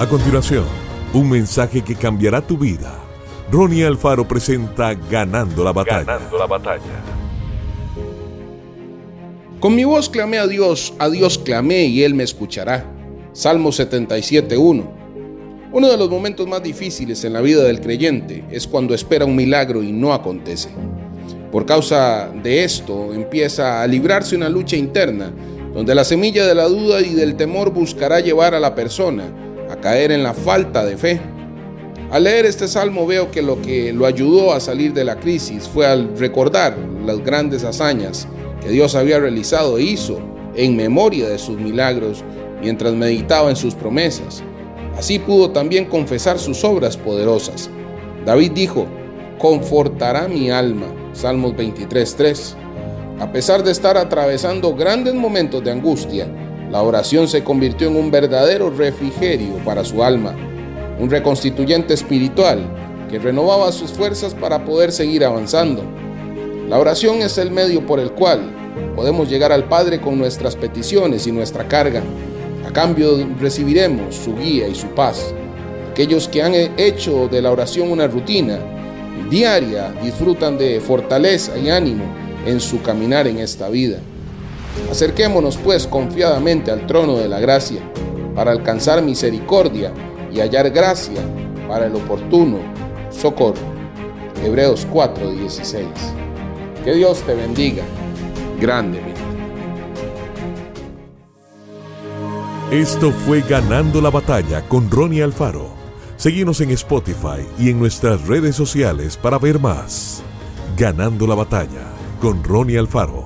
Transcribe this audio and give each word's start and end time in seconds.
A 0.00 0.08
continuación, 0.08 0.64
un 1.12 1.28
mensaje 1.28 1.82
que 1.82 1.94
cambiará 1.94 2.40
tu 2.40 2.56
vida. 2.56 2.98
Ronnie 3.52 3.84
Alfaro 3.84 4.26
presenta 4.26 4.94
Ganando 4.94 5.62
la 5.62 5.74
batalla. 5.74 6.04
Ganando 6.04 6.38
la 6.38 6.46
batalla. 6.46 7.04
Con 9.60 9.74
mi 9.74 9.84
voz 9.84 10.08
clamé 10.08 10.38
a 10.38 10.46
Dios, 10.46 10.94
a 10.98 11.10
Dios 11.10 11.36
clamé 11.36 11.84
y 11.84 12.02
Él 12.02 12.14
me 12.14 12.22
escuchará. 12.22 12.90
Salmo 13.34 13.68
77.1. 13.68 14.90
Uno 15.70 15.88
de 15.90 15.98
los 15.98 16.08
momentos 16.08 16.48
más 16.48 16.62
difíciles 16.62 17.22
en 17.24 17.34
la 17.34 17.42
vida 17.42 17.62
del 17.64 17.82
creyente 17.82 18.46
es 18.50 18.66
cuando 18.66 18.94
espera 18.94 19.26
un 19.26 19.36
milagro 19.36 19.82
y 19.82 19.92
no 19.92 20.14
acontece. 20.14 20.70
Por 21.52 21.66
causa 21.66 22.30
de 22.42 22.64
esto 22.64 23.12
empieza 23.12 23.82
a 23.82 23.86
librarse 23.86 24.34
una 24.34 24.48
lucha 24.48 24.76
interna 24.76 25.30
donde 25.74 25.94
la 25.94 26.04
semilla 26.04 26.46
de 26.46 26.54
la 26.54 26.68
duda 26.68 27.02
y 27.02 27.12
del 27.12 27.36
temor 27.36 27.70
buscará 27.70 28.20
llevar 28.20 28.54
a 28.54 28.60
la 28.60 28.74
persona 28.74 29.49
caer 29.80 30.12
en 30.12 30.22
la 30.22 30.34
falta 30.34 30.84
de 30.84 30.96
fe. 30.96 31.20
Al 32.10 32.24
leer 32.24 32.46
este 32.46 32.66
salmo 32.66 33.06
veo 33.06 33.30
que 33.30 33.42
lo 33.42 33.62
que 33.62 33.92
lo 33.92 34.06
ayudó 34.06 34.52
a 34.52 34.60
salir 34.60 34.92
de 34.92 35.04
la 35.04 35.20
crisis 35.20 35.68
fue 35.68 35.86
al 35.86 36.16
recordar 36.18 36.76
las 37.04 37.24
grandes 37.24 37.64
hazañas 37.64 38.26
que 38.60 38.70
Dios 38.70 38.94
había 38.94 39.20
realizado 39.20 39.78
e 39.78 39.82
hizo 39.82 40.18
en 40.54 40.76
memoria 40.76 41.28
de 41.28 41.38
sus 41.38 41.58
milagros 41.58 42.24
mientras 42.60 42.94
meditaba 42.94 43.48
en 43.48 43.56
sus 43.56 43.74
promesas. 43.74 44.42
Así 44.96 45.18
pudo 45.18 45.50
también 45.50 45.86
confesar 45.86 46.38
sus 46.38 46.64
obras 46.64 46.96
poderosas. 46.96 47.70
David 48.26 48.52
dijo, 48.52 48.86
confortará 49.38 50.28
mi 50.28 50.50
alma. 50.50 50.86
Salmos 51.12 51.54
23.3. 51.54 52.54
A 53.20 53.32
pesar 53.32 53.62
de 53.62 53.70
estar 53.70 53.96
atravesando 53.96 54.74
grandes 54.74 55.14
momentos 55.14 55.62
de 55.64 55.70
angustia, 55.70 56.26
la 56.70 56.82
oración 56.82 57.26
se 57.26 57.42
convirtió 57.42 57.88
en 57.88 57.96
un 57.96 58.12
verdadero 58.12 58.70
refrigerio 58.70 59.56
para 59.64 59.84
su 59.84 60.04
alma, 60.04 60.36
un 61.00 61.10
reconstituyente 61.10 61.94
espiritual 61.94 62.60
que 63.10 63.18
renovaba 63.18 63.72
sus 63.72 63.90
fuerzas 63.90 64.34
para 64.34 64.64
poder 64.64 64.92
seguir 64.92 65.24
avanzando. 65.24 65.82
La 66.68 66.78
oración 66.78 67.22
es 67.22 67.38
el 67.38 67.50
medio 67.50 67.84
por 67.84 67.98
el 67.98 68.12
cual 68.12 68.52
podemos 68.94 69.28
llegar 69.28 69.50
al 69.50 69.64
Padre 69.64 70.00
con 70.00 70.16
nuestras 70.16 70.54
peticiones 70.54 71.26
y 71.26 71.32
nuestra 71.32 71.66
carga. 71.66 72.02
A 72.64 72.72
cambio 72.72 73.28
recibiremos 73.40 74.14
su 74.14 74.36
guía 74.36 74.68
y 74.68 74.76
su 74.76 74.86
paz. 74.88 75.34
Aquellos 75.90 76.28
que 76.28 76.40
han 76.40 76.54
hecho 76.54 77.26
de 77.26 77.42
la 77.42 77.50
oración 77.50 77.90
una 77.90 78.06
rutina 78.06 78.60
diaria 79.28 79.92
disfrutan 80.04 80.56
de 80.56 80.80
fortaleza 80.80 81.58
y 81.58 81.68
ánimo 81.68 82.04
en 82.46 82.60
su 82.60 82.80
caminar 82.80 83.26
en 83.26 83.38
esta 83.38 83.68
vida. 83.68 83.98
Acerquémonos 84.90 85.56
pues 85.58 85.86
confiadamente 85.86 86.70
al 86.70 86.86
trono 86.86 87.16
de 87.16 87.28
la 87.28 87.40
gracia 87.40 87.80
para 88.34 88.52
alcanzar 88.52 89.02
misericordia 89.02 89.92
y 90.32 90.40
hallar 90.40 90.70
gracia 90.70 91.20
para 91.68 91.86
el 91.86 91.94
oportuno 91.94 92.58
socorro. 93.10 93.60
Hebreos 94.44 94.86
4:16. 94.90 95.86
Que 96.84 96.94
Dios 96.94 97.20
te 97.22 97.34
bendiga 97.34 97.82
grandemente. 98.60 99.20
Esto 102.70 103.10
fue 103.10 103.40
Ganando 103.40 104.00
la 104.00 104.10
batalla 104.10 104.62
con 104.68 104.90
Ronnie 104.90 105.22
Alfaro. 105.22 105.70
Seguimos 106.16 106.60
en 106.60 106.70
Spotify 106.70 107.44
y 107.58 107.70
en 107.70 107.78
nuestras 107.78 108.26
redes 108.28 108.54
sociales 108.54 109.16
para 109.16 109.38
ver 109.38 109.58
más. 109.58 110.22
Ganando 110.76 111.26
la 111.26 111.34
batalla 111.34 111.82
con 112.20 112.44
Ronnie 112.44 112.78
Alfaro. 112.78 113.19